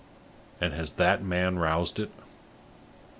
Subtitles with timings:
[0.59, 2.09] And has that man roused it?"